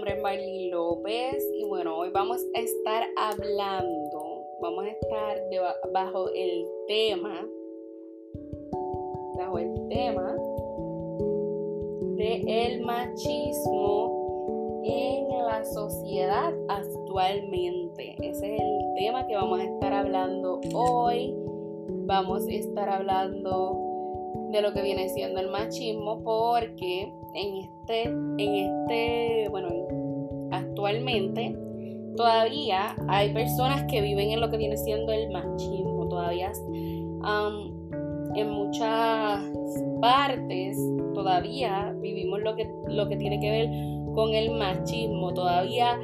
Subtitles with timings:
[0.00, 5.36] nombre es Marlene López y bueno, hoy vamos a estar hablando, vamos a estar
[5.92, 7.46] bajo el tema,
[9.36, 10.38] bajo el tema
[12.16, 18.16] de machismo en la sociedad actualmente.
[18.22, 21.36] Ese es el tema que vamos a estar hablando hoy.
[22.06, 23.79] Vamos a estar hablando
[24.50, 29.68] de lo que viene siendo el machismo porque en este, en este, bueno,
[30.50, 31.56] actualmente
[32.16, 36.52] todavía hay personas que viven en lo que viene siendo el machismo, todavía
[38.34, 39.40] en muchas
[40.00, 40.78] partes
[41.14, 43.68] todavía vivimos lo que, lo que tiene que ver
[44.14, 45.98] con el machismo, todavía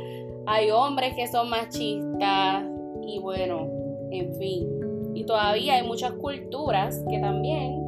[0.47, 2.65] hay hombres que son machistas
[3.07, 3.69] y bueno,
[4.11, 4.69] en fin,
[5.15, 7.86] y todavía hay muchas culturas que también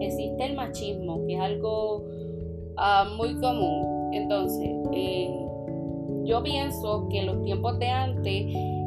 [0.00, 2.04] existe el machismo, que es algo
[2.76, 4.10] ah, muy común.
[4.12, 5.30] Entonces, eh,
[6.24, 8.44] yo pienso que en los tiempos de antes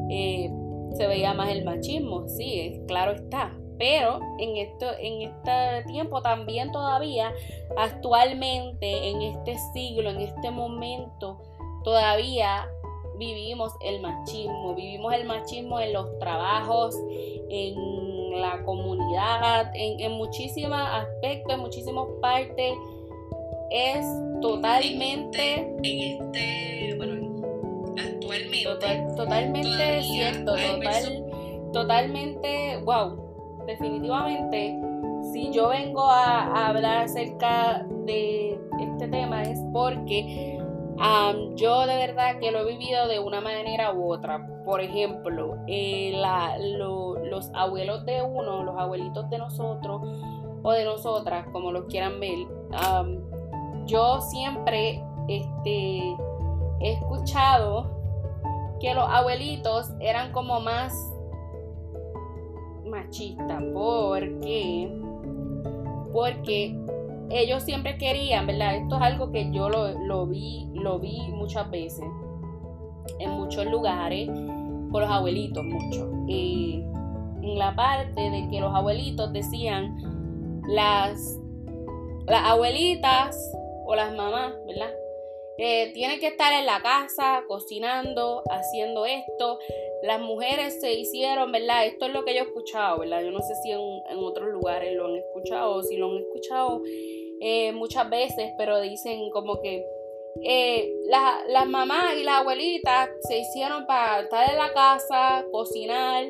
[0.10, 0.52] eh,
[0.96, 3.58] se veía más el machismo, sí, claro está.
[3.78, 7.34] Pero en, esto, en este tiempo también todavía,
[7.78, 11.40] actualmente, en este siglo, en este momento,
[11.84, 12.68] todavía
[13.18, 16.96] vivimos el machismo, vivimos el machismo en los trabajos,
[17.50, 22.74] en la comunidad, en, muchísimos aspectos, en muchísimas partes.
[23.72, 24.06] Es
[24.42, 27.42] totalmente en este, bueno,
[27.98, 29.16] actualmente.
[29.16, 31.26] totalmente cierto, total,
[31.72, 34.78] totalmente, wow, definitivamente.
[35.32, 40.60] Si yo vengo a hablar acerca de este tema es porque
[41.56, 44.48] yo de verdad que lo he vivido de una manera u otra.
[44.66, 46.14] Por ejemplo, eh,
[47.30, 50.02] los abuelos de uno, los abuelitos de nosotros
[50.64, 52.38] o de nosotras, como los quieran ver,
[53.86, 56.16] yo siempre este,
[56.80, 57.90] he escuchado
[58.80, 60.94] que los abuelitos eran como más
[62.86, 63.64] machistas.
[63.74, 64.92] ¿Por qué?
[66.12, 66.76] Porque
[67.30, 68.76] ellos siempre querían, ¿verdad?
[68.76, 72.06] Esto es algo que yo lo, vi, lo vi muchas veces,
[73.20, 74.30] en muchos lugares,
[74.92, 76.12] con los abuelitos, mucho.
[76.28, 79.96] en la parte de que los abuelitos decían,
[80.68, 81.40] las,
[82.28, 83.36] las abuelitas
[83.86, 84.92] o las mamás, ¿verdad?
[85.58, 89.60] Eh, tienen que estar en la casa, cocinando, haciendo esto.
[90.02, 91.86] Las mujeres se hicieron, ¿verdad?
[91.86, 93.22] Esto es lo que yo he escuchado, ¿verdad?
[93.22, 93.80] Yo no sé si en,
[94.10, 96.82] en otros lugares lo han escuchado o si lo han escuchado
[97.44, 99.86] eh, muchas veces, pero dicen como que
[100.44, 106.26] eh, las mamás y las abuelitas se hicieron para estar en la casa, cocinar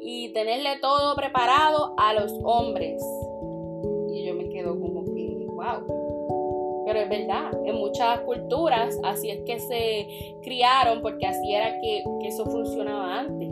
[0.00, 3.02] y tenerle todo preparado a los hombres.
[4.12, 6.84] Y yo me quedo como que, wow.
[6.86, 10.06] Pero es verdad, en muchas culturas así es que se
[10.42, 13.48] criaron porque así era que, que eso funcionaba antes.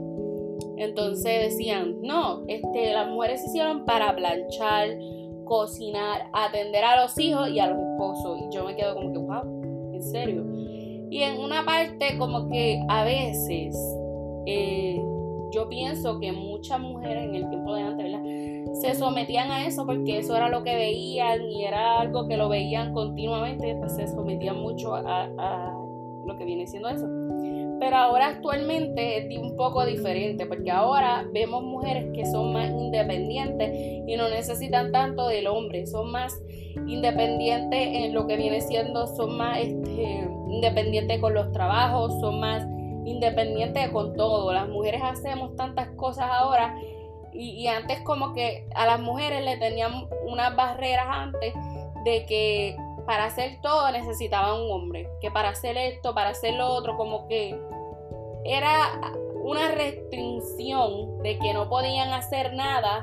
[0.77, 4.89] Entonces decían, no, este, las mujeres se hicieron para planchar,
[5.45, 8.39] cocinar, atender a los hijos y a los esposos.
[8.43, 9.58] Y yo me quedo como que, wow,
[9.99, 10.45] en serio.
[11.11, 13.77] Y en una parte como que a veces
[14.47, 15.01] eh,
[15.51, 18.09] yo pienso que muchas mujeres en el tiempo de antes.
[18.81, 22.49] Se sometían a eso porque eso era lo que veían y era algo que lo
[22.49, 25.78] veían continuamente, pues se sometían mucho a, a
[26.29, 27.07] lo que viene siendo eso.
[27.81, 33.71] Pero ahora actualmente es un poco diferente porque ahora vemos mujeres que son más independientes
[34.07, 36.41] y no necesitan tanto del hombre, son más
[36.87, 42.67] independientes en lo que viene siendo, son más este, independientes con los trabajos, son más
[43.05, 44.53] independientes con todo.
[44.53, 46.75] Las mujeres hacemos tantas cosas ahora
[47.33, 49.93] y, y antes como que a las mujeres le tenían
[50.27, 51.55] unas barreras antes
[52.05, 52.77] de que
[53.09, 57.27] para hacer todo necesitaba un hombre, que para hacer esto, para hacer lo otro, como
[57.27, 57.59] que
[58.45, 63.03] era una restricción de que no podían hacer nada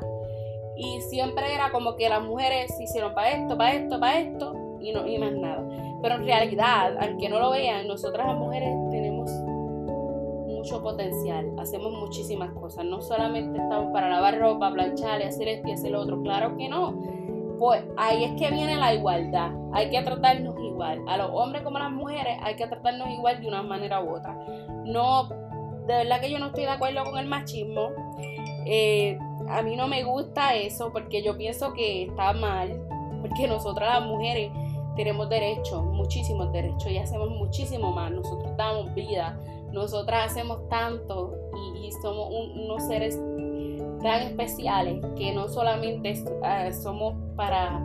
[0.78, 4.78] y siempre era como que las mujeres se hicieron para esto, para esto, para esto
[4.80, 5.68] y no y más nada.
[6.04, 9.31] Pero en realidad, aunque no lo vean, nosotras las mujeres tenemos
[10.46, 15.72] mucho potencial, hacemos muchísimas cosas, no solamente estamos para lavar ropa, planchar hacer esto y
[15.72, 17.25] hacer lo otro, claro que no
[17.57, 19.52] pues ahí es que viene la igualdad.
[19.74, 21.02] Hay que tratarnos igual.
[21.07, 24.16] A los hombres como a las mujeres hay que tratarnos igual de una manera u
[24.16, 24.38] otra.
[24.86, 25.30] No,
[25.88, 27.90] de verdad que yo no estoy de acuerdo con el machismo.
[28.66, 29.18] Eh,
[29.50, 32.81] a mí no me gusta eso porque yo pienso que está mal.
[33.22, 34.51] Porque nosotras las mujeres
[34.96, 38.12] tenemos derechos, muchísimos derechos y hacemos muchísimo más.
[38.12, 39.38] Nosotros damos vida,
[39.72, 41.34] nosotras hacemos tanto
[41.75, 43.19] y, somos unos seres
[44.06, 47.81] tan especiales que no solamente eh, somos para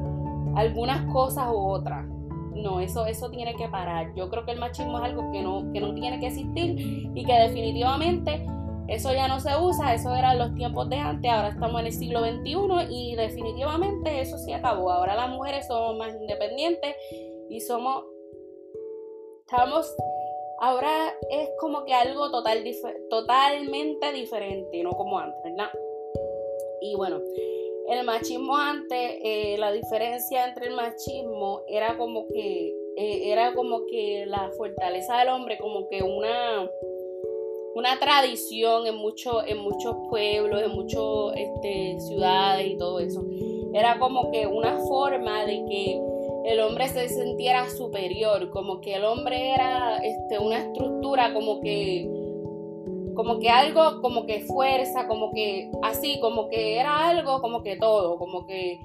[0.55, 2.07] algunas cosas u otras.
[2.55, 4.13] No, eso, eso tiene que parar.
[4.15, 7.25] Yo creo que el machismo es algo que no, que no tiene que existir y
[7.25, 8.47] que definitivamente
[8.89, 11.93] eso ya no se usa, eso eran los tiempos de antes, ahora estamos en el
[11.93, 14.91] siglo XXI y definitivamente eso sí acabó.
[14.91, 16.97] Ahora las mujeres somos más independientes
[17.49, 18.05] y somos,
[19.41, 19.91] estamos,
[20.61, 22.63] ahora es como que algo total,
[23.09, 25.71] totalmente diferente, no como antes, ¿verdad?
[26.81, 27.21] Y bueno,
[27.89, 33.87] el machismo antes, eh, la diferencia entre el machismo era como que, eh, era como
[33.87, 36.69] que la fortaleza del hombre, como que una
[37.75, 41.01] una tradición en, mucho, en muchos pueblos, en muchas
[41.37, 43.25] este, ciudades y todo eso.
[43.73, 46.01] Era como que una forma de que
[46.47, 52.09] el hombre se sintiera superior, como que el hombre era este, una estructura como que
[53.21, 57.77] como que algo como que fuerza, como que así, como que era algo como que
[57.77, 58.81] todo, como que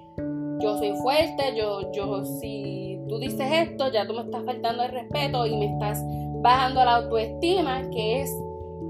[0.60, 4.92] yo soy fuerte, yo yo si tú dices esto, ya tú me estás faltando el
[4.92, 6.04] respeto y me estás
[6.42, 8.38] bajando la autoestima, que es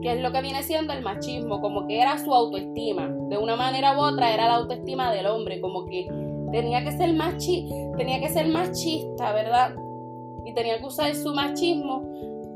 [0.01, 3.07] que es lo que viene siendo el machismo, como que era su autoestima.
[3.29, 6.07] De una manera u otra era la autoestima del hombre, como que
[6.51, 9.75] tenía que ser machi tenía que ser machista, ¿verdad?
[10.43, 12.01] Y tenía que usar su machismo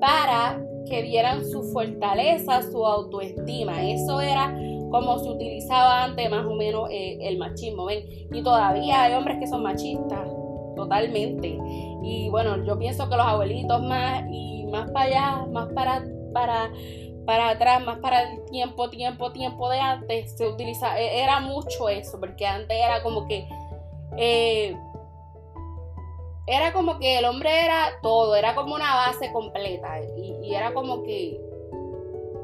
[0.02, 0.60] para
[0.90, 3.84] que vieran su fortaleza, su autoestima.
[3.84, 4.58] Eso era
[4.90, 8.06] como se utilizaba antes más o menos eh, el machismo, ¿ven?
[8.32, 10.28] Y todavía hay hombres que son machistas,
[10.76, 11.58] totalmente.
[12.04, 16.04] Y bueno, yo pienso que los abuelitos más y más para allá, más para,
[16.34, 16.72] para
[17.30, 21.88] para atrás, más para el tiempo, tiempo, tiempo de antes, se utiliza, e, era mucho
[21.88, 23.48] eso, porque antes era como que,
[24.18, 24.76] eh,
[26.50, 31.04] era como que el hombre era todo, era como una base completa, y, era como
[31.04, 31.40] que,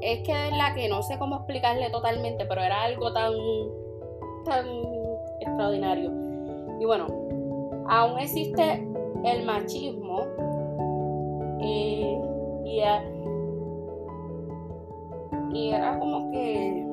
[0.02, 3.34] es que es la que no sé cómo explicarle totalmente, pero era algo tan,
[4.46, 4.68] tan
[5.42, 6.12] extraordinario.
[6.80, 7.08] Y bueno,
[7.88, 8.88] aún existe
[9.24, 10.22] el machismo,
[11.62, 12.22] eh,
[12.64, 12.82] y
[15.52, 16.86] y era como que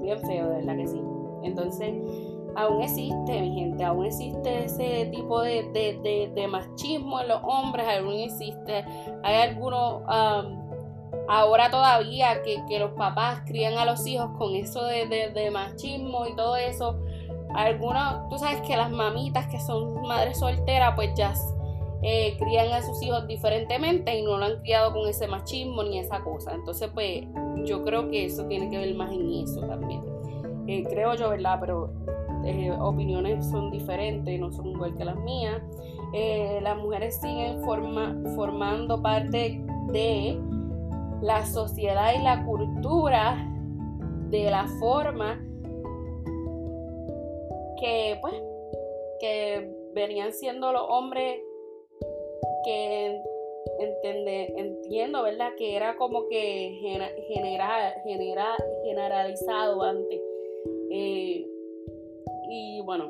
[0.00, 1.00] bien feo, de verdad que sí.
[1.42, 1.94] Entonces,
[2.56, 8.84] aún existe, mi gente, aún existe ese tipo de, machismo en los hombres, aún existe.
[9.22, 10.02] Hay algunos,
[11.28, 16.56] ahora todavía, que, los papás crían a los hijos con eso de, machismo y todo
[16.56, 16.98] eso.
[17.54, 21.34] Algunos, tú sabes que las mamitas que son madres solteras, pues ya
[22.02, 25.98] eh, crían a sus hijos diferentemente y no lo han criado con ese machismo ni
[25.98, 26.54] esa cosa.
[26.54, 27.24] Entonces, pues
[27.64, 30.02] yo creo que eso tiene que ver más en eso también.
[30.66, 31.58] Eh, creo yo, ¿verdad?
[31.60, 31.92] Pero
[32.44, 35.62] eh, opiniones son diferentes, no son igual que las mías.
[36.62, 39.60] las mujeres siguen formando parte
[39.92, 40.40] de
[41.22, 43.46] la sociedad y la cultura
[44.30, 45.38] de la forma
[47.80, 48.34] que, pues,
[49.20, 51.40] que venían siendo los hombres
[52.64, 53.20] que
[53.78, 55.50] entende, entiendo, ¿verdad?
[55.56, 56.78] Que era como que
[57.28, 57.92] general,
[58.84, 60.20] generalizado antes.
[60.90, 61.46] Eh,
[62.50, 63.08] y bueno,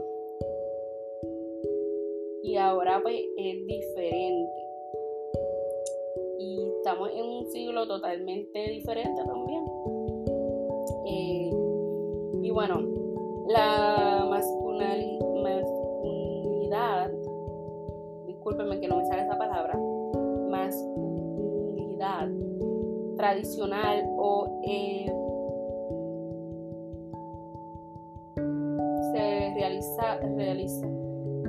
[2.43, 4.53] y ahora pues es diferente.
[6.39, 9.65] Y estamos en un siglo totalmente diferente también.
[11.07, 11.51] Eh,
[12.43, 12.81] y bueno,
[13.49, 15.21] la masculinidad
[18.27, 19.79] discúlpenme que no me sale esa palabra,
[20.49, 22.29] masculinidad
[23.17, 25.13] tradicional o eh,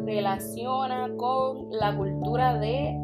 [0.05, 2.95] relaciona con la cultura de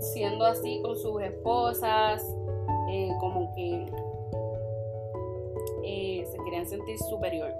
[0.00, 2.24] siendo así con sus esposas,
[2.90, 3.92] eh, como que eh,
[6.68, 7.54] sentir superior.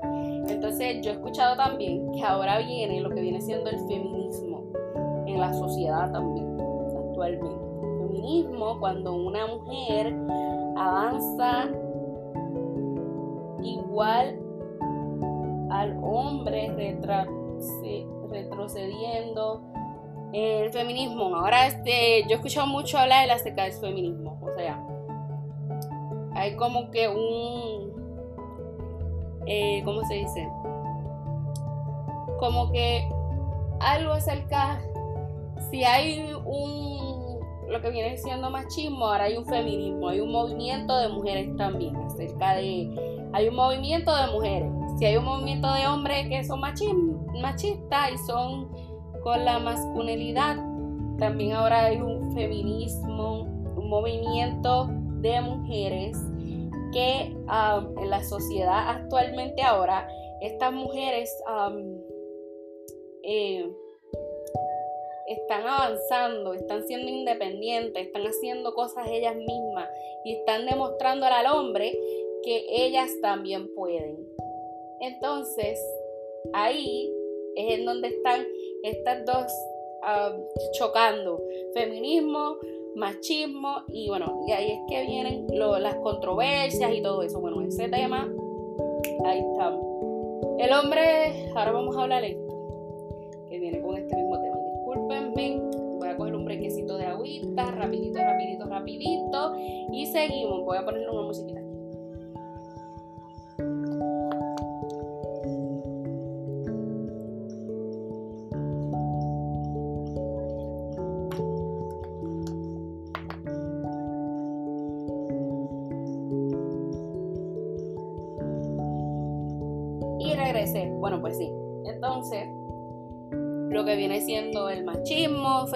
[0.48, 4.64] Entonces yo he escuchado también que ahora viene lo que viene siendo el feminismo
[5.26, 6.56] en la sociedad también,
[6.96, 7.66] actualmente.
[8.00, 10.14] feminismo cuando una mujer
[10.76, 11.68] avanza
[13.62, 14.38] igual
[15.70, 16.72] al hombre,
[18.30, 19.62] retrocediendo.
[20.32, 24.78] El feminismo, ahora este, yo he escuchado mucho hablar de acerca del feminismo, o sea,
[26.34, 27.77] hay como que un,
[29.48, 30.48] eh, ¿cómo se dice?
[32.38, 33.08] Como que
[33.80, 34.80] algo acerca,
[35.70, 40.96] si hay un, lo que viene siendo machismo, ahora hay un feminismo, hay un movimiento
[40.98, 42.94] de mujeres también, acerca de,
[43.32, 48.18] hay un movimiento de mujeres, si hay un movimiento de hombres que son machistas y
[48.26, 48.68] son
[49.22, 50.56] con la masculinidad,
[51.18, 53.42] también ahora hay un feminismo,
[53.76, 54.88] un movimiento
[55.20, 56.18] de mujeres
[56.92, 60.08] que um, en la sociedad actualmente ahora,
[60.40, 62.00] estas mujeres um,
[63.22, 63.68] eh,
[65.28, 69.88] están avanzando, están siendo independientes, están haciendo cosas ellas mismas
[70.24, 71.92] y están demostrando al hombre
[72.42, 74.16] que ellas también pueden.
[75.00, 75.78] Entonces,
[76.52, 77.12] ahí
[77.56, 78.46] es en donde están
[78.82, 79.52] estas dos
[80.02, 80.42] um,
[80.72, 81.42] chocando,
[81.74, 82.56] feminismo,
[82.94, 85.46] machismo y bueno, y ahí es que vienen
[85.80, 87.40] las controversias y todo eso.
[87.40, 88.28] Bueno, ese tema,
[89.24, 89.80] ahí estamos.
[90.58, 94.56] El hombre, ahora vamos a hablar que viene con este mismo tema.
[94.74, 95.60] Discúlpenme,
[95.98, 99.56] voy a coger un brequecito de agüita, rapidito, rapidito, rapidito,
[99.92, 100.64] y seguimos.
[100.64, 101.57] Voy a ponerle una musiquita.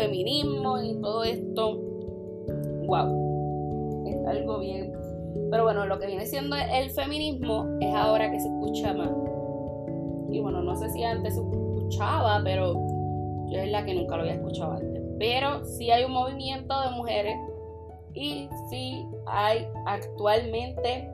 [0.02, 1.78] Feminismo y todo esto,
[2.86, 4.92] wow, es algo bien.
[5.50, 9.10] Pero bueno, lo que viene siendo el feminismo es ahora que se escucha más.
[10.30, 12.74] Y bueno, no sé si antes se escuchaba, pero
[13.48, 15.02] yo es la que nunca lo había escuchado antes.
[15.18, 17.36] Pero sí hay un movimiento de mujeres
[18.14, 21.08] y sí hay actualmente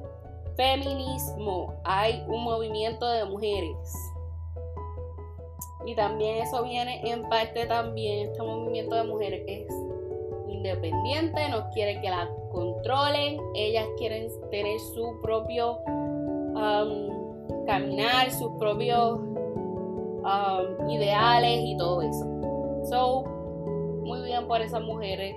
[0.57, 3.77] feminismo, hay un movimiento de mujeres.
[5.89, 9.67] Y también eso viene en parte también, este movimiento de mujeres es
[10.47, 19.19] independiente, no quieren que la controlen, ellas quieren tener su propio um, caminar, sus propios
[19.19, 22.27] um, ideales y todo eso.
[22.91, 23.25] So,
[24.03, 25.37] muy bien por esas mujeres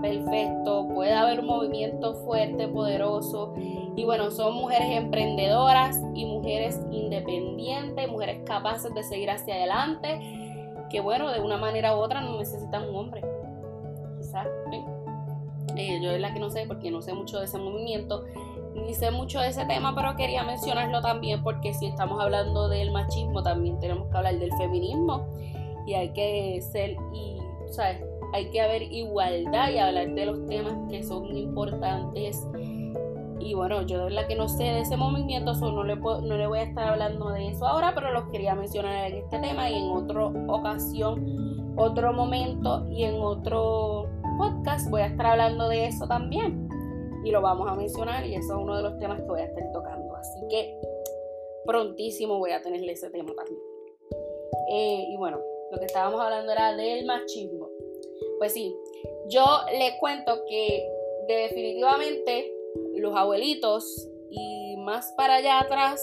[0.00, 3.54] perfecto, puede haber un movimiento fuerte, poderoso.
[3.94, 10.18] Y bueno, son mujeres emprendedoras y mujeres independientes, mujeres capaces de seguir hacia adelante,
[10.90, 13.22] que bueno, de una manera u otra no necesitan un hombre.
[14.18, 14.46] Quizás,
[15.76, 18.24] eh, yo es la que no sé, porque no sé mucho de ese movimiento,
[18.74, 22.90] ni sé mucho de ese tema, pero quería mencionarlo también porque si estamos hablando del
[22.92, 25.26] machismo, también tenemos que hablar del feminismo
[25.86, 27.38] y hay que ser y,
[27.70, 28.02] ¿sabes?
[28.32, 32.46] hay que haber igualdad y hablar de los temas que son importantes.
[33.44, 36.46] Y bueno, yo de verdad que no sé de ese movimiento, no, le no le
[36.46, 39.74] voy a estar hablando de eso ahora, pero los quería mencionar en este tema y
[39.74, 44.08] en otra ocasión, otro momento y en otro
[44.38, 46.68] podcast voy a estar hablando de eso también.
[47.24, 49.44] Y lo vamos a mencionar y eso es uno de los temas que voy a
[49.44, 50.14] estar tocando.
[50.16, 50.78] Así que
[51.66, 53.60] prontísimo voy a tenerle ese tema también.
[54.70, 55.38] Eh, y bueno,
[55.70, 57.68] lo que estábamos hablando era del machismo.
[58.38, 58.74] Pues sí,
[59.28, 60.88] yo le cuento que
[61.26, 62.52] definitivamente
[62.96, 66.02] los abuelitos y más para allá atrás,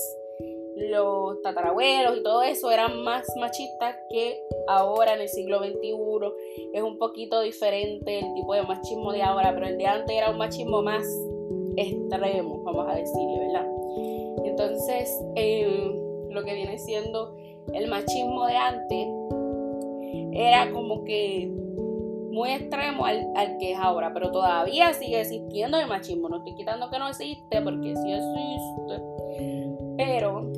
[0.76, 5.94] los tatarabuelos y todo eso eran más machistas que ahora en el siglo XXI.
[6.74, 10.32] Es un poquito diferente el tipo de machismo de ahora, pero el de antes era
[10.32, 11.06] un machismo más
[11.76, 13.68] extremo, vamos a decirle, ¿verdad?
[14.46, 15.92] Entonces, eh,
[16.30, 17.36] lo que viene siendo
[17.74, 19.08] el machismo de antes
[20.34, 21.52] era como que
[22.40, 26.30] muy extremo al, que es ahora, pero todavía sigue existiendo el machismo.
[26.30, 29.04] No estoy quitando que no existe, porque sí existe.
[29.98, 30.50] Pero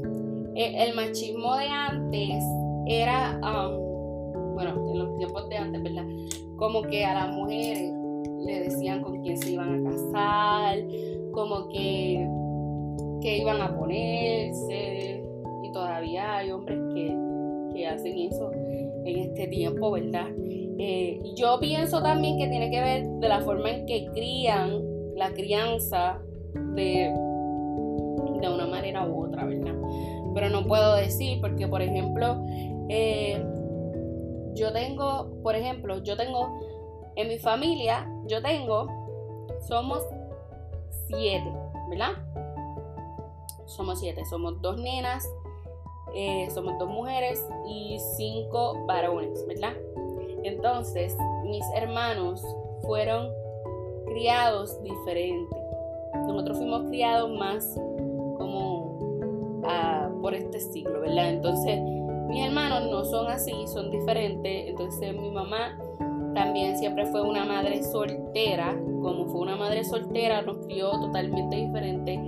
[0.54, 2.44] eh, el machismo de antes
[2.86, 6.06] era, um, bueno, en los tiempos de antes, ¿verdad?
[6.58, 7.92] Como que a las mujeres
[8.46, 10.78] le decían con quién se iban a casar,
[11.32, 12.28] como que,
[13.22, 15.24] que iban a ponerse,
[15.64, 17.18] y todavía hay hombres que,
[17.74, 18.52] que hacen eso
[19.06, 20.28] en este tiempo, ¿verdad?
[20.80, 24.82] Eh, yo pienso también que tiene que ver de la forma en que crían
[25.16, 26.20] la crianza
[26.54, 27.14] de,
[28.42, 29.76] de una manera u otra, ¿verdad?
[30.34, 32.44] Pero no puedo decir porque, por ejemplo,
[32.90, 33.44] eh,
[34.54, 36.60] yo tengo, por ejemplo, yo tengo
[37.16, 38.88] en mi familia, yo tengo,
[39.68, 40.02] somos
[41.08, 41.52] siete,
[41.90, 42.14] ¿verdad?
[43.66, 45.28] Somos siete, somos dos nenas
[46.14, 49.74] eh, somos dos mujeres y cinco varones, ¿verdad?
[50.44, 52.44] Entonces, mis hermanos
[52.82, 53.32] fueron
[54.06, 55.58] criados diferentes.
[56.14, 57.80] Nosotros fuimos criados más
[58.38, 61.30] como ah, por este siglo, ¿verdad?
[61.30, 61.80] Entonces,
[62.28, 64.68] mis hermanos no son así, son diferentes.
[64.68, 65.78] Entonces, mi mamá
[66.34, 68.78] también siempre fue una madre soltera.
[69.02, 72.20] Como fue una madre soltera, nos crió totalmente diferente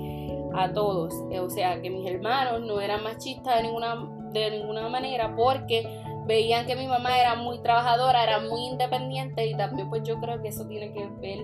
[0.55, 1.13] a todos.
[1.41, 3.95] O sea, que mis hermanos no eran machistas de ninguna,
[4.31, 5.86] de ninguna manera porque
[6.25, 10.41] veían que mi mamá era muy trabajadora, era muy independiente y también pues yo creo
[10.41, 11.39] que eso tiene que ver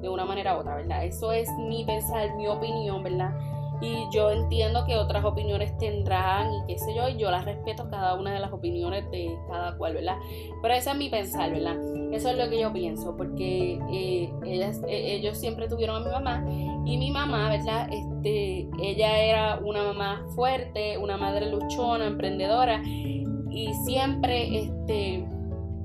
[0.00, 1.04] de una manera u otra, ¿verdad?
[1.04, 3.32] Eso es mi pensar, mi opinión, ¿verdad?
[3.80, 7.88] Y yo entiendo que otras opiniones tendrán y qué sé yo, y yo las respeto
[7.90, 10.16] cada una de las opiniones de cada cual, ¿verdad?
[10.62, 11.76] Pero ese es mi pensar, ¿verdad?
[12.12, 16.10] Eso es lo que yo pienso, porque eh, ellas, eh, ellos siempre tuvieron a mi
[16.10, 16.44] mamá
[16.86, 17.88] y mi mamá, ¿verdad?
[17.92, 25.26] Este, ella era una mamá fuerte, una madre luchona, emprendedora y siempre este,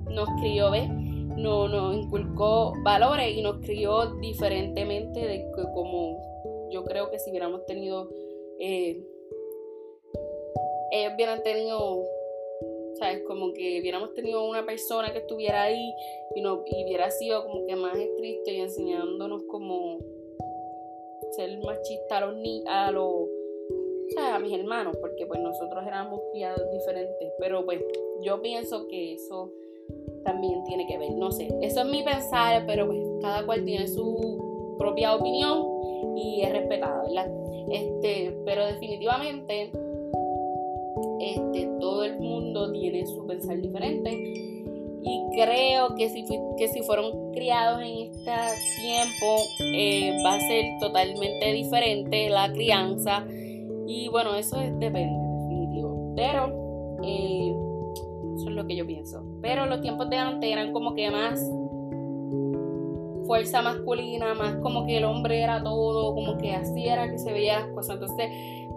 [0.09, 0.89] nos crió, ¿ves?
[0.89, 6.31] No, nos inculcó valores y nos crió diferentemente de como
[6.71, 8.09] yo creo que si hubiéramos tenido,
[8.59, 9.03] eh,
[10.91, 12.03] ellos hubieran tenido,
[13.01, 13.23] ¿sabes?
[13.23, 15.91] Como que hubiéramos tenido una persona que estuviera ahí
[16.35, 19.97] y, no, y hubiera sido como que más estricto y enseñándonos como
[21.31, 23.27] ser machista a los ni a los
[24.19, 27.81] a mis hermanos, porque pues nosotros éramos criados diferentes, pero pues
[28.21, 29.51] yo pienso que eso
[30.25, 33.87] también tiene que ver, no sé, eso es mi pensar, pero pues cada cual tiene
[33.87, 35.65] su propia opinión
[36.17, 37.31] y es respetada, ¿verdad?
[37.71, 39.71] Este, pero definitivamente
[41.21, 44.11] este, todo el mundo tiene su pensar diferente
[45.03, 46.25] y creo que si,
[46.57, 48.31] que si fueron criados en este
[48.81, 49.37] tiempo
[49.73, 53.25] eh, va a ser totalmente diferente la crianza
[53.87, 56.13] y bueno, eso depende, definitivo.
[56.15, 57.53] Pero eh,
[58.37, 59.23] eso es lo que yo pienso.
[59.41, 61.41] Pero los tiempos de antes eran como que más
[63.25, 67.33] fuerza masculina, más como que el hombre era todo, como que así era que se
[67.33, 67.95] veía las cosas.
[67.95, 68.29] Entonces,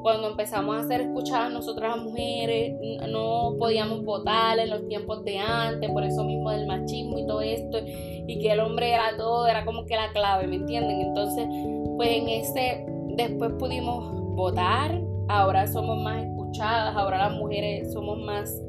[0.04, 2.74] cuando empezamos a hacer escuchar nosotras mujeres,
[3.08, 7.40] no podíamos votar en los tiempos de antes, por eso mismo del machismo y todo
[7.40, 11.00] esto, y que el hombre era todo, era como que la clave, ¿me entienden?
[11.00, 11.48] Entonces,
[11.96, 12.84] pues en ese,
[13.16, 18.60] después pudimos votar, ahora somos más escuchadas, ahora las mujeres somos más,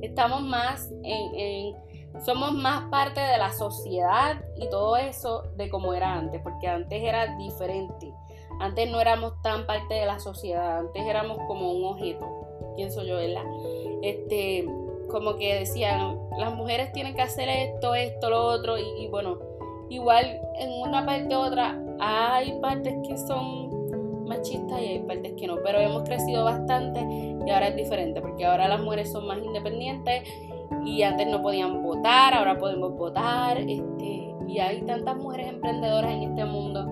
[0.00, 1.74] estamos más en,
[2.24, 7.02] somos más parte de la sociedad y todo eso de como era antes, porque antes
[7.02, 8.10] era diferente.
[8.60, 12.26] Antes no éramos tan parte de la sociedad, antes éramos como un objeto,
[12.76, 13.44] pienso yo, ¿verdad?
[14.02, 14.66] Este,
[15.10, 19.38] como que decían, las mujeres tienen que hacer esto, esto, lo otro, y, y bueno,
[19.88, 23.68] igual en una parte u otra hay partes que son
[24.26, 28.44] machistas y hay partes que no, pero hemos crecido bastante y ahora es diferente porque
[28.44, 30.28] ahora las mujeres son más independientes
[30.84, 36.22] y antes no podían votar, ahora podemos votar este, y hay tantas mujeres emprendedoras en
[36.22, 36.86] este mundo.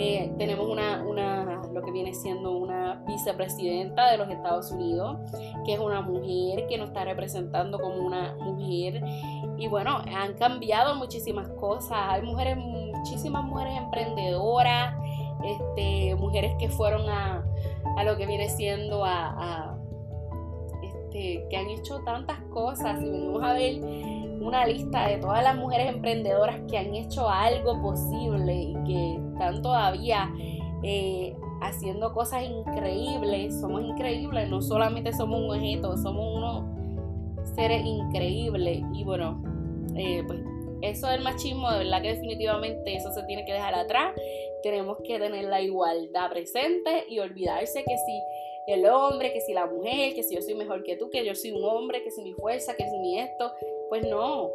[0.00, 5.18] Eh, tenemos una, una, lo que viene siendo una vicepresidenta de los Estados Unidos,
[5.64, 9.02] que es una mujer que nos está representando como una mujer.
[9.56, 11.98] Y bueno, han cambiado muchísimas cosas.
[12.10, 14.94] Hay mujeres, muchísimas mujeres emprendedoras
[15.42, 17.44] este, mujeres que fueron a,
[18.04, 19.76] lo que viene siendo a,
[20.82, 23.02] este, que han hecho tantas cosas.
[23.02, 23.80] Y venimos a ver
[24.40, 29.62] una lista de todas las mujeres emprendedoras que han hecho algo posible y que están
[29.62, 30.30] todavía
[30.82, 33.60] eh, haciendo cosas increíbles.
[33.60, 36.64] Somos increíbles, no solamente somos un objeto, somos unos
[37.54, 38.82] seres increíbles.
[38.94, 39.42] Y bueno,
[39.96, 40.40] eh, pues
[40.80, 44.14] eso del machismo, de verdad que definitivamente eso se tiene que dejar atrás.
[44.62, 49.66] Tenemos que tener la igualdad presente y olvidarse que si el hombre, que si la
[49.66, 52.22] mujer, que si yo soy mejor que tú, que yo soy un hombre, que si
[52.22, 53.50] mi fuerza, que si mi esto,
[53.88, 54.50] pues no.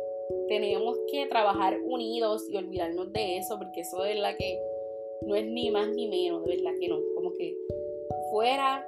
[0.48, 4.60] Tenemos que trabajar unidos y olvidarnos de eso, porque eso de verdad que
[5.26, 7.00] no es ni más ni menos, de verdad que no.
[7.16, 7.56] Como que
[8.32, 8.88] fuera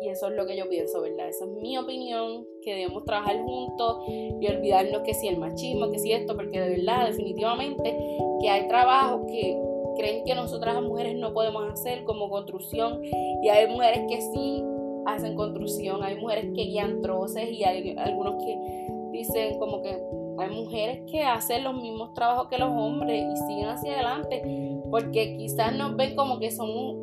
[0.00, 1.28] y eso es lo que yo pienso, ¿verdad?
[1.28, 5.98] Esa es mi opinión, que debemos trabajar juntos y olvidarnos que si el machismo, que
[5.98, 7.96] si esto, porque de verdad, definitivamente,
[8.40, 9.58] que hay trabajos que
[9.96, 14.62] creen que nosotras las mujeres no podemos hacer, como construcción, y hay mujeres que sí
[15.06, 19.96] hacen construcción, hay mujeres que guían troces y hay algunos que dicen como que
[20.38, 24.42] hay mujeres que hacen los mismos trabajos que los hombres y siguen hacia adelante
[24.90, 26.96] porque quizás nos ven como que somos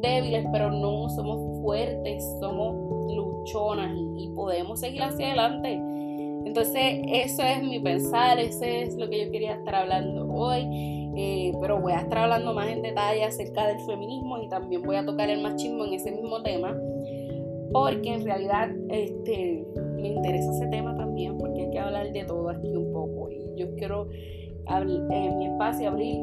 [0.00, 2.76] débiles, pero no somos fuertes, somos
[3.14, 5.80] luchonas y, podemos seguir hacia adelante.
[6.44, 10.64] Entonces, eso es mi pensar, eso es lo que yo quería estar hablando hoy.
[11.16, 14.94] Eh, pero voy a estar hablando más en detalle acerca del feminismo y también voy
[14.94, 16.76] a tocar el machismo en ese mismo tema.
[17.72, 21.07] porque en realidad este, me interesa ese tema también,
[21.38, 23.30] porque hay que hablar de todo aquí un poco.
[23.30, 24.08] Y yo quiero
[24.70, 26.20] en eh, mi espacio abrir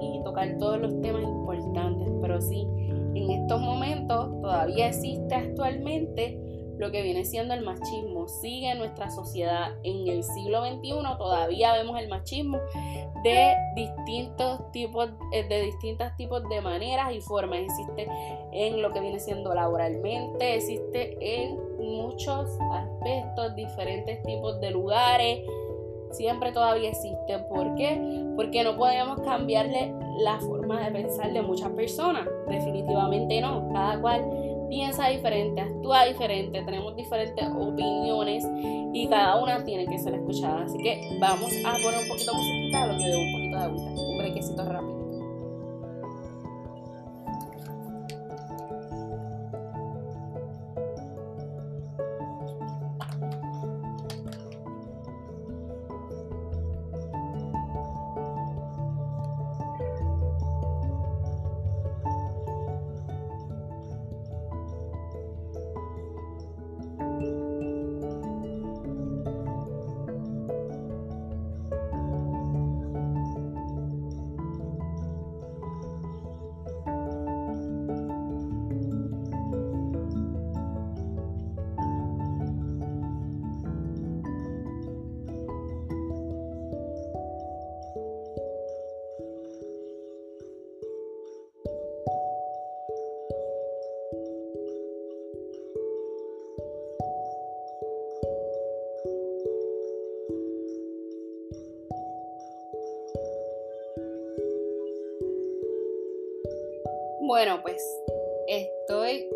[0.00, 2.66] y tocar todos los temas importantes, pero sí,
[3.14, 6.40] en estos momentos todavía existe actualmente
[6.78, 8.28] lo que viene siendo el machismo.
[8.28, 12.58] Sigue en nuestra sociedad en el siglo XXI, todavía vemos el machismo
[13.22, 17.60] de distintos tipos, eh, de distintos tipos de maneras y formas.
[17.60, 18.08] Existe
[18.52, 25.40] en lo que viene siendo laboralmente, existe en muchos aspectos, diferentes tipos de lugares.
[26.10, 27.38] Siempre todavía existe.
[27.50, 28.24] ¿Por qué?
[28.36, 32.28] Porque no podemos cambiarle la forma de pensar de muchas personas.
[32.48, 33.68] Definitivamente no.
[33.72, 38.44] Cada cual piensa diferente, actúa diferente, tenemos diferentes opiniones
[38.92, 40.64] y cada una tiene que ser escuchada.
[40.64, 43.64] Así que vamos a poner un poquito de musiquita, lo que veo un poquito de
[43.64, 45.03] agüita, un brequecito rápido.
[107.26, 107.82] Bueno, pues
[108.48, 109.26] estoy,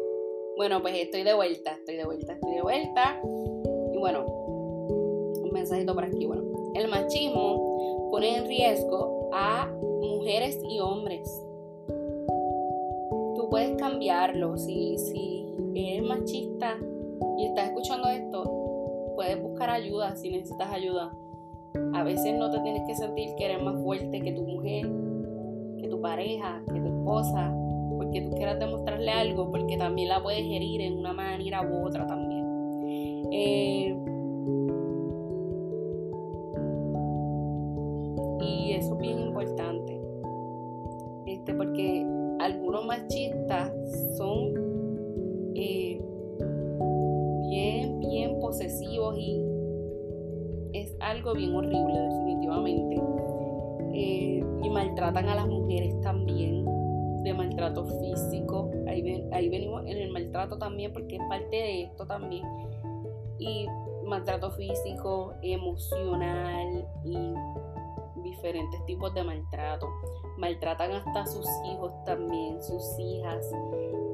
[0.58, 3.18] bueno, pues estoy de vuelta, estoy de vuelta, estoy de vuelta.
[3.94, 6.26] Y bueno, un mensajito por aquí.
[6.26, 6.42] Bueno,
[6.74, 9.66] el machismo pone en riesgo a
[10.02, 11.26] mujeres y hombres.
[13.36, 14.58] Tú puedes cambiarlo.
[14.58, 16.76] Si, si eres machista
[17.38, 21.10] y estás escuchando esto, puedes buscar ayuda si necesitas ayuda.
[21.94, 24.86] A veces no te tienes que sentir que eres más fuerte que tu mujer,
[25.80, 27.54] que tu pareja, que tu esposa,
[27.98, 32.06] porque tú quieras demostrarle algo, porque también la puedes herir en una manera u otra
[32.06, 32.46] también.
[33.30, 33.94] Eh,
[38.40, 40.00] y eso es bien importante,
[41.26, 42.06] este, porque
[42.38, 43.72] algunos machistas
[44.16, 44.54] son
[45.54, 46.00] eh,
[47.50, 49.44] bien, bien posesivos y
[50.72, 53.02] es algo bien horrible definitivamente.
[53.94, 56.67] Eh, y maltratan a las mujeres también
[57.34, 58.70] maltrato físico.
[58.86, 62.44] Ahí, ahí venimos en el maltrato también porque es parte de esto también.
[63.38, 63.66] Y
[64.04, 67.34] maltrato físico, emocional y
[68.22, 69.88] diferentes tipos de maltrato.
[70.38, 73.44] Maltratan hasta sus hijos también, sus hijas.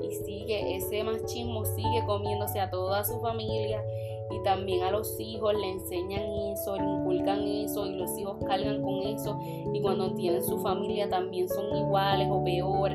[0.02, 3.82] Y sigue, ese machismo sigue comiéndose a toda su familia
[4.30, 8.82] y también a los hijos le enseñan eso, le inculcan eso y los hijos cargan
[8.82, 9.38] con eso.
[9.72, 12.92] Y cuando tienen su familia también son iguales o peor.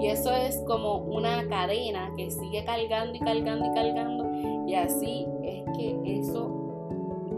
[0.00, 4.26] Y eso es como una cadena que sigue cargando y cargando y cargando.
[4.66, 6.50] Y así es que eso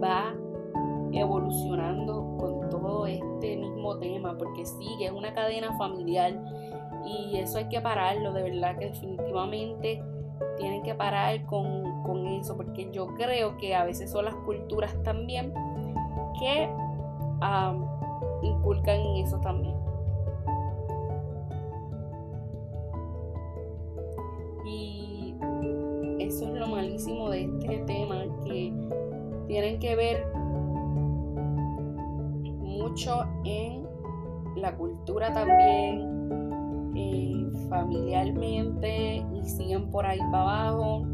[0.03, 0.35] va
[1.13, 6.41] evolucionando con todo este mismo tema porque sigue es una cadena familiar.
[7.05, 10.01] Y eso hay que pararlo de verdad que definitivamente
[10.57, 15.53] tienen que parar con, eso, porque yo creo que a veces son las culturas también
[16.39, 16.69] que
[18.43, 19.77] inculcan en eso también.
[24.65, 25.35] Y
[26.19, 28.73] eso es lo malísimo de este tema, que
[29.47, 30.27] tienen que ver
[32.59, 33.87] mucho en
[34.57, 36.12] la cultura también,
[37.69, 41.07] familiarmente y siguen por ahí para abajo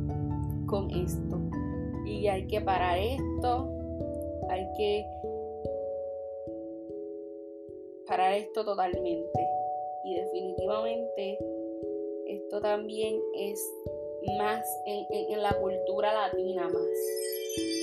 [0.67, 1.41] con esto.
[2.07, 3.69] Y hay que parar esto,
[4.49, 5.05] hay que
[8.07, 9.49] parar esto totalmente.
[10.05, 11.39] Y definitivamente
[12.27, 13.61] esto también es
[14.39, 16.87] más en, la cultura latina más.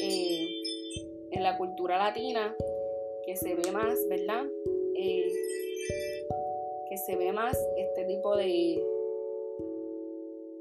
[0.01, 0.47] Eh,
[1.31, 2.55] en la cultura latina
[3.25, 4.45] que se ve más, ¿verdad?
[4.95, 5.31] Eh,
[7.06, 8.84] se ve más este tipo de,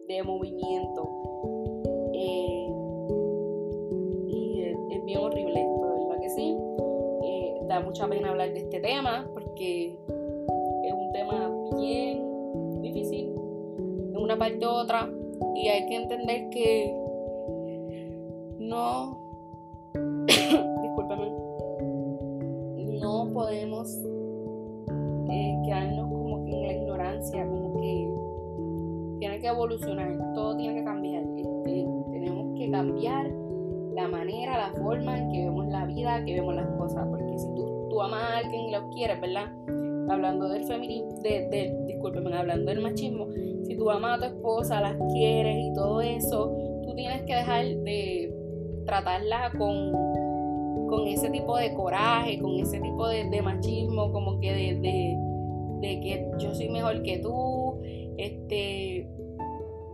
[0.08, 1.08] de movimiento.
[2.12, 2.68] Eh,
[4.28, 6.56] y es, bien horrible esto, de verdad que sí.
[7.22, 9.96] Eh, da mucha pena hablar de este tema porque
[10.84, 13.32] es un tema bien difícil.
[13.78, 15.10] En una parte u otra
[15.54, 16.94] Y hay que entender que
[18.58, 19.13] no,
[29.48, 31.22] evolucionar, todo tiene que cambiar.
[31.36, 33.30] Este, tenemos que cambiar
[33.94, 37.46] la manera, la forma en que vemos la vida, que vemos las cosas, porque si
[37.54, 39.52] tú, tú amas a alguien y lo quieres, ¿verdad?
[40.08, 41.84] Hablando del feminismo, de, de,
[42.36, 43.28] hablando del machismo,
[43.64, 46.54] si tú amas a tu esposa, las quieres y todo eso,
[46.84, 48.34] tú tienes que dejar de
[48.84, 49.92] tratarla con,
[50.88, 54.80] con ese tipo de coraje, con ese tipo de, machismo, como que de,
[55.80, 57.80] de, que yo soy mejor que tú,
[58.16, 59.08] este,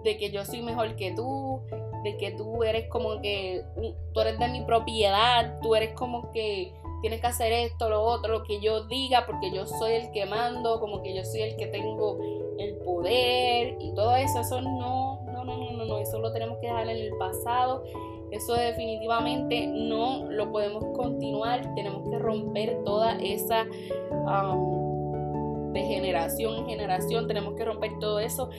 [0.04, 1.60] de que yo soy mejor que tú,
[2.04, 3.64] de que tú eres como que,
[4.12, 8.38] tú eres de mi propiedad, tú eres como que tienes que hacer esto, lo otro,
[8.38, 11.56] lo que yo diga, porque yo soy el que mando, como que yo soy el
[11.56, 12.18] que tengo
[12.58, 16.66] el poder y todo eso, eso no, no, no, no, no, eso lo tenemos que
[16.66, 17.84] dejar en el pasado
[18.30, 21.74] eso definitivamente no lo podemos continuar.
[21.74, 23.66] Tenemos que romper toda esa
[25.72, 27.26] de generación en generación.
[27.26, 28.50] Tenemos que romper todo eso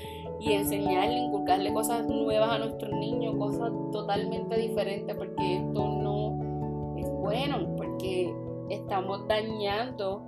[0.41, 7.07] y enseñarle, inculcarle cosas nuevas a nuestros niños, cosas totalmente diferentes, porque esto no es
[7.11, 8.33] bueno, porque
[8.69, 10.23] estamos dañando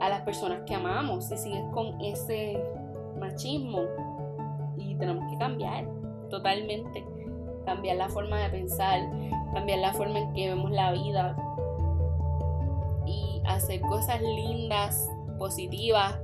[0.00, 2.60] a las personas que amamos si sigues con ese
[3.20, 3.82] machismo
[4.76, 5.86] y tenemos que cambiar
[6.28, 7.04] totalmente.
[7.64, 9.00] Cambiar la forma de pensar,
[9.54, 11.36] cambiar la forma en que vemos la vida
[13.06, 16.18] y hacer cosas lindas, positivas,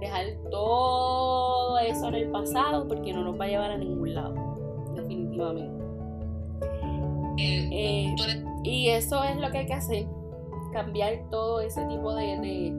[0.00, 4.34] dejar todo eso en el pasado porque no nos va a llevar a ningún lado,
[4.94, 5.84] definitivamente.
[7.38, 8.14] Eh,
[8.64, 10.06] y eso es lo que hay que hacer,
[10.72, 12.72] cambiar todo ese tipo de,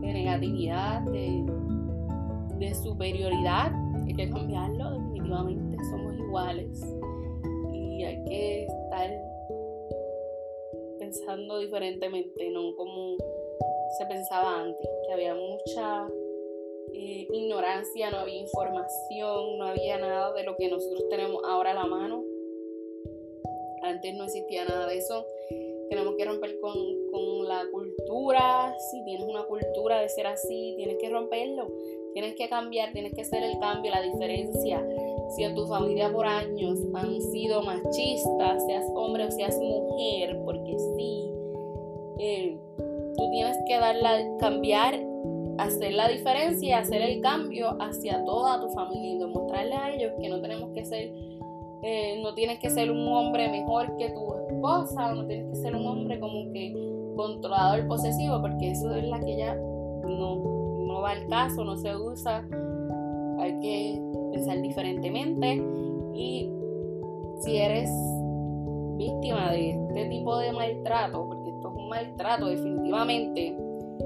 [0.00, 1.44] negatividad, de,
[2.56, 3.72] de superioridad,
[4.06, 6.82] hay que cambiarlo definitivamente, somos iguales
[8.04, 9.10] hay que estar
[10.98, 13.16] pensando diferentemente, no como
[13.98, 16.06] se pensaba antes, que había mucha
[16.92, 21.74] eh, ignorancia, no había información, no había nada de lo que nosotros tenemos ahora a
[21.74, 22.24] la mano.
[23.82, 25.26] Antes no existía nada de eso.
[25.88, 26.74] Tenemos que romper con,
[27.10, 28.74] con la cultura.
[28.90, 31.68] Si tienes una cultura de ser así, tienes que romperlo.
[32.12, 34.84] Tienes que cambiar, tienes que hacer el cambio, la diferencia
[35.30, 40.76] si en tu familia por años han sido machistas, seas hombre o seas mujer, porque
[40.96, 41.30] sí,
[42.18, 42.58] eh,
[43.16, 44.98] tú tienes que darla, cambiar,
[45.62, 50.28] hacer la diferencia hacer el cambio hacia toda tu familia y demostrarle a ellos que
[50.28, 51.12] no tenemos que ser,
[51.82, 55.74] eh, no tienes que ser un hombre mejor que tu esposa, no tienes que ser
[55.74, 56.74] un hombre como que
[57.16, 61.94] controlador posesivo, porque eso es la que ya no, no va al caso, no se
[61.94, 62.46] usa.
[63.38, 64.00] Hay que
[64.32, 65.62] pensar diferentemente
[66.14, 66.50] y
[67.40, 67.90] si eres
[68.96, 73.56] víctima de este tipo de maltrato, porque esto es un maltrato definitivamente,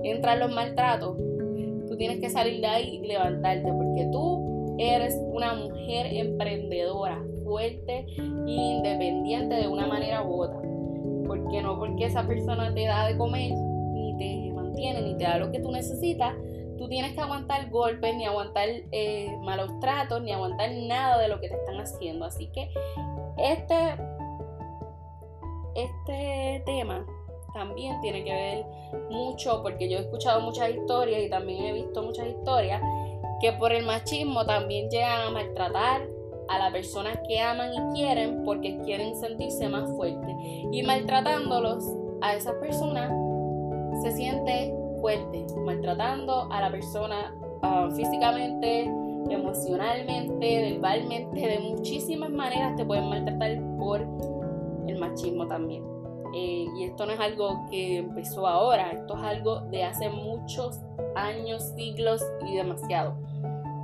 [0.04, 1.16] entran los maltratos,
[1.94, 8.04] tú tienes que salir de ahí y levantarte porque tú eres una mujer emprendedora, fuerte
[8.18, 10.60] e independiente de una manera u otra.
[11.24, 13.52] Porque no porque esa persona te da de comer,
[13.92, 16.34] ni te mantiene, ni te da lo que tú necesitas,
[16.78, 21.40] tú tienes que aguantar golpes, ni aguantar eh, malos tratos, ni aguantar nada de lo
[21.40, 22.24] que te están haciendo.
[22.24, 22.70] Así que
[23.38, 23.76] este,
[25.76, 27.06] este tema
[27.54, 28.66] también tiene que ver
[29.10, 32.82] mucho, porque yo he escuchado muchas historias y también he visto muchas historias,
[33.40, 36.02] que por el machismo también llegan a maltratar
[36.48, 40.36] a las personas que aman y quieren porque quieren sentirse más fuertes.
[40.72, 41.84] Y maltratándolos
[42.20, 43.10] a esas personas
[44.02, 48.90] se siente fuerte, maltratando a la persona ah, físicamente,
[49.30, 54.06] emocionalmente, verbalmente, de muchísimas maneras te pueden maltratar por
[54.86, 55.93] el machismo también.
[56.34, 60.80] Eh, y esto no es algo que empezó ahora, esto es algo de hace muchos
[61.14, 63.14] años, siglos y demasiado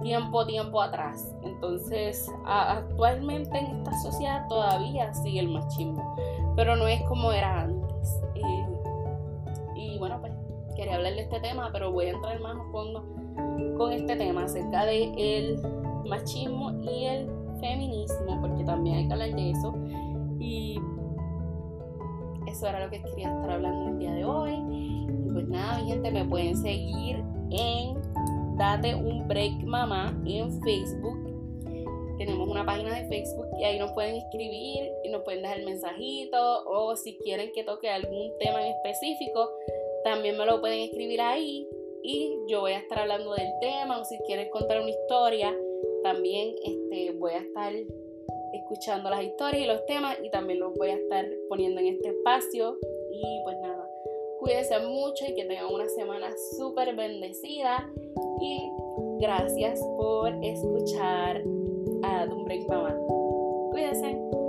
[0.01, 1.35] tiempo, tiempo atrás.
[1.43, 6.17] Entonces, actualmente en esta sociedad todavía sigue el machismo,
[6.57, 8.21] pero no es como era antes.
[8.35, 8.67] Eh,
[9.77, 10.33] y bueno, pues
[10.77, 13.05] quería hablar de este tema, pero voy a entrar más a fondo
[13.77, 15.61] con este tema acerca de el
[16.09, 19.75] machismo y el feminismo, porque también hay que hablar de eso.
[20.39, 20.81] Y
[22.51, 24.53] eso era lo que quería estar hablando el día de hoy.
[24.53, 27.97] Y pues nada, mi gente, me pueden seguir en
[28.59, 31.31] Date un Break Mamá en Facebook.
[32.19, 36.65] Tenemos una página de Facebook y ahí nos pueden escribir y nos pueden dejar mensajito
[36.67, 39.49] o si quieren que toque algún tema en específico,
[40.05, 41.67] también me lo pueden escribir ahí
[42.03, 45.57] y yo voy a estar hablando del tema o si quieres contar una historia,
[46.03, 47.73] también este, voy a estar
[48.71, 52.11] escuchando las historias y los temas y también los voy a estar poniendo en este
[52.11, 52.79] espacio.
[53.13, 53.89] Y pues nada,
[54.39, 57.91] cuídense mucho y que tengan una semana súper bendecida.
[58.41, 58.71] Y
[59.19, 61.43] gracias por escuchar
[62.05, 62.97] a Dumbre Mamá.
[63.73, 64.40] Cuídense.